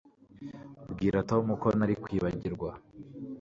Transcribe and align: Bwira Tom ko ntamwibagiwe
Bwira 0.91 1.19
Tom 1.29 1.45
ko 1.61 1.67
ntamwibagiwe 1.77 2.69